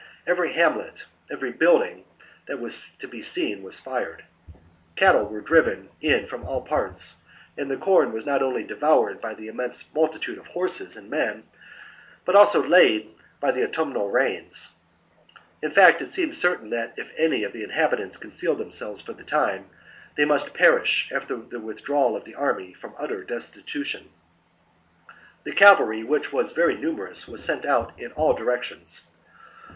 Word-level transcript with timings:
Every 0.25 0.53
hamlet, 0.53 1.05
every 1.29 1.51
building 1.51 2.05
that 2.47 2.59
was 2.59 2.89
to 2.95 3.07
be 3.07 3.21
seen 3.21 3.61
was 3.61 3.79
fired; 3.79 4.25
cattle 4.95 5.25
were 5.25 5.41
driven 5.41 5.75
VI 5.75 5.77
THE 5.77 5.77
DOOM 5.77 5.89
OF 5.89 5.99
THE 5.99 6.07
EBURONES 6.07 6.29
203 6.29 6.37
in 6.39 6.41
from 6.41 6.47
all 6.47 6.61
parts; 6.63 7.15
and 7.55 7.69
the 7.69 7.77
corn 7.77 8.11
was 8.11 8.25
not 8.25 8.41
only 8.41 8.61
53 8.61 8.63
b.c. 8.63 8.79
devoured 8.79 9.21
by 9.21 9.33
the 9.35 9.47
immense 9.47 9.85
multitude 9.93 10.39
of 10.39 10.47
horses 10.47 10.95
and 10.97 11.07
men, 11.07 11.43
but 12.25 12.35
also 12.35 12.63
laid 12.65 13.13
by 13.39 13.51
the 13.51 13.63
autumnal 13.63 14.09
rains. 14.09 14.69
In 15.61 15.69
fact, 15.69 16.01
it 16.01 16.09
seemed 16.09 16.35
certain 16.35 16.71
that 16.71 16.93
even 16.93 17.11
if 17.11 17.19
any 17.19 17.43
of 17.43 17.53
the 17.53 17.61
inhabitants 17.63 18.17
concealed 18.17 18.57
themselves 18.57 19.01
for 19.01 19.13
the 19.13 19.23
time, 19.23 19.69
they 20.17 20.25
must 20.25 20.55
perish, 20.55 21.11
after 21.13 21.35
the 21.35 21.59
withdrawal 21.59 22.15
of 22.15 22.23
the 22.25 22.33
army, 22.33 22.73
from 22.73 22.95
utter 22.97 23.23
destitution. 23.23 24.09
The 25.43 25.51
cavalry, 25.53 26.01
which 26.03 26.33
was 26.33 26.53
very 26.53 26.75
numerous, 26.75 27.27
was 27.27 27.43
sent 27.43 27.65
out 27.65 27.99
in 27.99 28.11
all 28.13 28.33
directions. 28.33 29.03